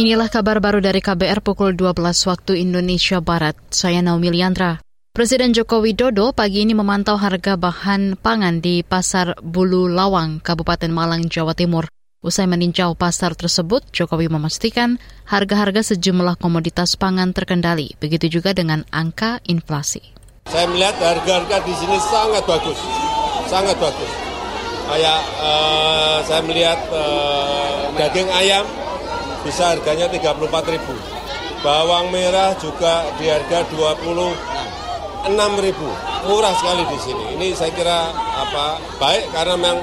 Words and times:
Inilah 0.00 0.32
kabar 0.32 0.64
baru 0.64 0.80
dari 0.80 1.04
KBR 1.04 1.44
pukul 1.44 1.76
12 1.76 1.92
waktu 2.24 2.64
Indonesia 2.64 3.20
Barat. 3.20 3.52
Saya 3.68 4.00
Naomi 4.00 4.32
Liandra. 4.32 4.80
Presiden 5.12 5.52
Joko 5.52 5.84
Widodo 5.84 6.32
pagi 6.32 6.64
ini 6.64 6.72
memantau 6.72 7.20
harga 7.20 7.60
bahan 7.60 8.16
pangan 8.16 8.64
di 8.64 8.80
Pasar 8.80 9.36
Bulu 9.44 9.92
Lawang, 9.92 10.40
Kabupaten 10.40 10.88
Malang, 10.88 11.28
Jawa 11.28 11.52
Timur. 11.52 11.84
Usai 12.24 12.48
meninjau 12.48 12.96
pasar 12.96 13.36
tersebut, 13.36 13.84
Jokowi 13.92 14.32
memastikan 14.32 14.96
harga-harga 15.28 15.92
sejumlah 15.92 16.40
komoditas 16.40 16.96
pangan 16.96 17.36
terkendali, 17.36 17.92
begitu 18.00 18.40
juga 18.40 18.56
dengan 18.56 18.88
angka 18.88 19.44
inflasi. 19.44 20.00
Saya 20.48 20.64
melihat 20.72 20.96
harga-harga 20.96 21.60
di 21.60 21.76
sini 21.76 22.00
sangat 22.00 22.48
bagus, 22.48 22.80
sangat 23.52 23.76
bagus. 23.76 24.12
Kayak 24.88 25.20
uh, 25.44 26.24
saya 26.24 26.40
melihat 26.48 26.80
uh, 26.88 27.92
daging 28.00 28.32
ayam 28.32 28.64
bisa 29.44 29.76
harganya 29.76 30.06
34 30.08 30.72
ribu. 30.72 30.94
Bawang 31.60 32.08
merah 32.08 32.56
juga 32.56 33.04
di 33.20 33.28
harga 33.28 33.68
26 33.68 35.28
ribu. 35.60 35.88
Murah 36.24 36.54
sekali 36.56 36.84
di 36.88 36.98
sini. 37.00 37.24
Ini 37.36 37.46
saya 37.56 37.72
kira 37.72 38.12
apa 38.14 38.80
baik 38.96 39.32
karena 39.32 39.56
memang 39.56 39.78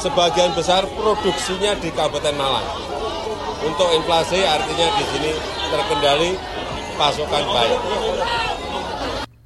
sebagian 0.00 0.52
besar 0.52 0.84
produksinya 0.92 1.72
di 1.80 1.88
Kabupaten 1.92 2.36
Malang. 2.36 2.68
Untuk 3.64 3.88
inflasi 3.96 4.44
artinya 4.44 4.88
di 4.96 5.04
sini 5.08 5.32
terkendali 5.72 6.30
pasokan 7.00 7.44
baik. 7.48 7.80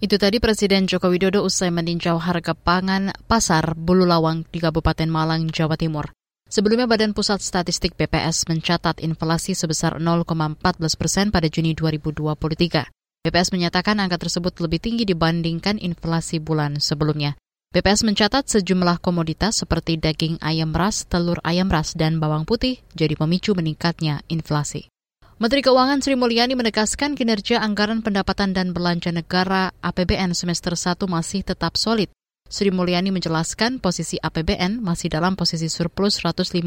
Itu 0.00 0.16
tadi 0.16 0.40
Presiden 0.40 0.88
Joko 0.88 1.12
Widodo 1.12 1.44
usai 1.44 1.68
meninjau 1.68 2.16
harga 2.16 2.56
pangan 2.56 3.12
pasar 3.28 3.76
Bulu 3.76 4.08
Lawang 4.08 4.48
di 4.48 4.56
Kabupaten 4.56 5.12
Malang, 5.12 5.52
Jawa 5.52 5.76
Timur. 5.76 6.19
Sebelumnya 6.50 6.90
Badan 6.90 7.14
Pusat 7.14 7.46
Statistik 7.46 7.94
BPS 7.94 8.50
mencatat 8.50 8.98
inflasi 9.06 9.54
sebesar 9.54 10.02
0,14 10.02 10.58
persen 10.98 11.30
pada 11.30 11.46
Juni 11.46 11.78
2023. 11.78 12.90
BPS 13.22 13.54
menyatakan 13.54 14.02
angka 14.02 14.18
tersebut 14.18 14.58
lebih 14.58 14.82
tinggi 14.82 15.06
dibandingkan 15.06 15.78
inflasi 15.78 16.42
bulan 16.42 16.82
sebelumnya. 16.82 17.38
BPS 17.70 18.02
mencatat 18.02 18.50
sejumlah 18.50 18.98
komoditas 18.98 19.62
seperti 19.62 19.94
daging 19.94 20.42
ayam 20.42 20.74
ras, 20.74 21.06
telur 21.06 21.38
ayam 21.46 21.70
ras, 21.70 21.94
dan 21.94 22.18
bawang 22.18 22.42
putih 22.42 22.82
jadi 22.98 23.14
pemicu 23.14 23.54
meningkatnya 23.54 24.26
inflasi. 24.26 24.90
Menteri 25.38 25.62
Keuangan 25.62 26.02
Sri 26.02 26.18
Mulyani 26.18 26.58
menegaskan 26.58 27.14
kinerja 27.14 27.62
anggaran 27.62 28.02
pendapatan 28.02 28.58
dan 28.58 28.74
belanja 28.74 29.14
negara 29.14 29.70
APBN 29.86 30.34
semester 30.34 30.74
1 30.74 30.98
masih 31.06 31.46
tetap 31.46 31.78
solid 31.78 32.10
Sri 32.50 32.74
Mulyani 32.74 33.14
menjelaskan 33.14 33.78
posisi 33.78 34.18
APBN 34.18 34.82
masih 34.82 35.06
dalam 35.06 35.38
posisi 35.38 35.70
surplus 35.70 36.18
152 36.18 36.58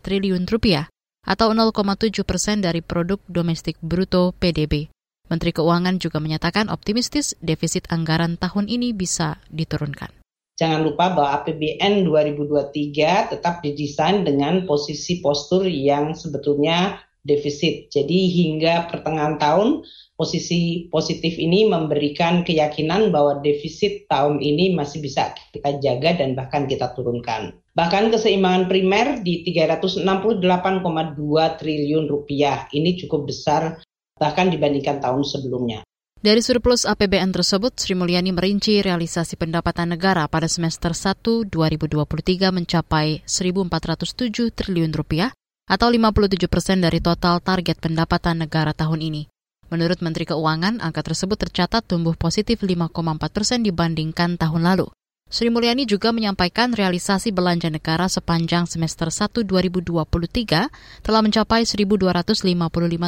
triliun 0.00 0.48
rupiah 0.48 0.88
atau 1.28 1.52
0,7 1.52 2.24
persen 2.24 2.64
dari 2.64 2.80
produk 2.80 3.20
domestik 3.28 3.76
bruto 3.84 4.32
PDB. 4.40 4.88
Menteri 5.28 5.52
Keuangan 5.52 6.00
juga 6.00 6.24
menyatakan 6.24 6.72
optimistis 6.72 7.36
defisit 7.44 7.84
anggaran 7.92 8.40
tahun 8.40 8.72
ini 8.72 8.96
bisa 8.96 9.36
diturunkan. 9.52 10.08
Jangan 10.56 10.88
lupa 10.88 11.12
bahwa 11.12 11.44
APBN 11.44 12.08
2023 12.08 13.36
tetap 13.36 13.60
didesain 13.60 14.24
dengan 14.24 14.64
posisi 14.64 15.20
postur 15.20 15.68
yang 15.68 16.16
sebetulnya 16.16 16.96
defisit. 17.24 17.92
Jadi 17.92 18.28
hingga 18.32 18.88
pertengahan 18.88 19.36
tahun 19.36 19.84
posisi 20.16 20.88
positif 20.92 21.40
ini 21.40 21.64
memberikan 21.64 22.44
keyakinan 22.44 23.08
bahwa 23.08 23.40
defisit 23.40 24.04
tahun 24.08 24.44
ini 24.44 24.76
masih 24.76 25.00
bisa 25.00 25.32
kita 25.52 25.80
jaga 25.80 26.20
dan 26.20 26.36
bahkan 26.36 26.68
kita 26.68 26.92
turunkan. 26.92 27.56
Bahkan 27.72 28.12
keseimbangan 28.12 28.68
primer 28.68 29.06
di 29.24 29.40
368,2 29.48 30.04
triliun 31.56 32.04
rupiah 32.04 32.68
ini 32.76 33.00
cukup 33.00 33.30
besar 33.30 33.80
bahkan 34.20 34.52
dibandingkan 34.52 35.00
tahun 35.00 35.24
sebelumnya. 35.24 35.80
Dari 36.20 36.44
surplus 36.44 36.84
APBN 36.84 37.32
tersebut, 37.32 37.80
Sri 37.80 37.96
Mulyani 37.96 38.28
merinci 38.28 38.84
realisasi 38.84 39.40
pendapatan 39.40 39.96
negara 39.96 40.28
pada 40.28 40.44
semester 40.52 40.92
1 40.92 41.48
2023 41.48 42.52
mencapai 42.52 43.24
1.407 43.24 44.52
triliun 44.52 44.92
rupiah 44.92 45.32
atau 45.70 45.86
57 45.86 46.50
persen 46.50 46.82
dari 46.82 46.98
total 46.98 47.38
target 47.38 47.78
pendapatan 47.78 48.42
negara 48.42 48.74
tahun 48.74 49.06
ini. 49.06 49.30
Menurut 49.70 50.02
Menteri 50.02 50.26
Keuangan, 50.26 50.82
angka 50.82 51.06
tersebut 51.06 51.38
tercatat 51.38 51.86
tumbuh 51.86 52.18
positif 52.18 52.58
5,4 52.58 52.90
persen 53.30 53.62
dibandingkan 53.62 54.34
tahun 54.34 54.66
lalu. 54.66 54.90
Sri 55.30 55.46
Mulyani 55.46 55.86
juga 55.86 56.10
menyampaikan 56.10 56.74
realisasi 56.74 57.30
belanja 57.30 57.70
negara 57.70 58.10
sepanjang 58.10 58.66
semester 58.66 59.14
1 59.14 59.46
2023 59.46 61.06
telah 61.06 61.22
mencapai 61.22 61.62
1.255 61.62 62.50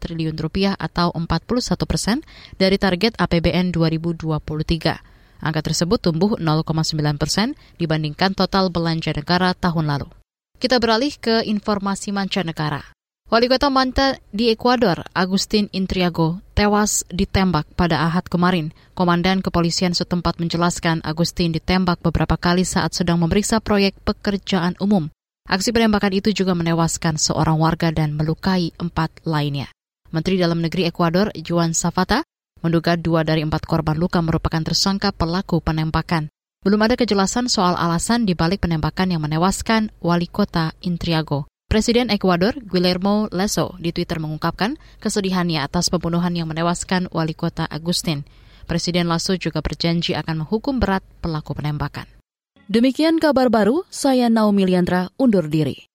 triliun 0.00 0.36
rupiah 0.40 0.72
atau 0.80 1.12
41 1.12 1.76
persen 1.84 2.24
dari 2.56 2.80
target 2.80 3.20
APBN 3.20 3.68
2023. 3.68 5.44
Angka 5.44 5.60
tersebut 5.60 6.00
tumbuh 6.00 6.40
0,9 6.40 7.20
persen 7.20 7.52
dibandingkan 7.76 8.32
total 8.32 8.72
belanja 8.72 9.12
negara 9.12 9.52
tahun 9.52 9.84
lalu. 9.84 10.08
Kita 10.56 10.80
beralih 10.80 11.12
ke 11.20 11.44
informasi 11.44 12.16
mancanegara. 12.16 12.80
Wali 13.26 13.50
kota 13.50 13.68
Manta 13.68 14.16
di 14.30 14.54
Ekuador, 14.54 15.02
Agustin 15.10 15.66
Intriago, 15.74 16.38
tewas 16.54 17.02
ditembak 17.10 17.66
pada 17.74 18.06
Ahad 18.06 18.30
kemarin. 18.30 18.70
Komandan 18.94 19.42
kepolisian 19.42 19.98
setempat 19.98 20.38
menjelaskan 20.38 21.02
Agustin 21.02 21.50
ditembak 21.50 21.98
beberapa 22.00 22.38
kali 22.38 22.62
saat 22.62 22.94
sedang 22.94 23.18
memeriksa 23.18 23.58
proyek 23.58 23.98
pekerjaan 24.06 24.78
umum. 24.78 25.10
Aksi 25.50 25.74
penembakan 25.74 26.14
itu 26.14 26.30
juga 26.30 26.54
menewaskan 26.54 27.18
seorang 27.18 27.58
warga 27.58 27.90
dan 27.90 28.14
melukai 28.14 28.70
empat 28.78 29.26
lainnya. 29.26 29.68
Menteri 30.14 30.38
Dalam 30.38 30.62
Negeri 30.62 30.86
Ekuador, 30.86 31.34
Juan 31.34 31.74
Safata, 31.74 32.22
menduga 32.62 32.94
dua 32.94 33.26
dari 33.26 33.42
empat 33.42 33.66
korban 33.66 33.98
luka 33.98 34.22
merupakan 34.22 34.62
tersangka 34.62 35.10
pelaku 35.10 35.58
penembakan. 35.58 36.30
Belum 36.66 36.82
ada 36.82 36.98
kejelasan 36.98 37.46
soal 37.46 37.78
alasan 37.78 38.26
dibalik 38.26 38.66
penembakan 38.66 39.14
yang 39.14 39.22
menewaskan 39.22 39.94
wali 40.02 40.26
kota 40.26 40.74
Intriago. 40.82 41.46
Presiden 41.70 42.10
Ekuador, 42.10 42.58
Guillermo 42.58 43.30
Lasso, 43.30 43.78
di 43.78 43.94
Twitter 43.94 44.18
mengungkapkan 44.18 44.74
kesedihannya 44.98 45.62
atas 45.62 45.94
pembunuhan 45.94 46.34
yang 46.34 46.50
menewaskan 46.50 47.06
wali 47.14 47.38
kota 47.38 47.70
Agustin. 47.70 48.26
Presiden 48.66 49.06
Lasso 49.06 49.38
juga 49.38 49.62
berjanji 49.62 50.18
akan 50.18 50.42
menghukum 50.42 50.82
berat 50.82 51.06
pelaku 51.22 51.54
penembakan. 51.54 52.10
Demikian 52.66 53.22
kabar 53.22 53.46
baru, 53.46 53.86
saya 53.86 54.26
Naomi 54.26 54.66
Liandra 54.66 55.14
undur 55.22 55.46
diri. 55.46 55.86